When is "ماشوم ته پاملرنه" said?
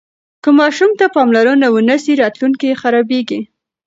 0.59-1.67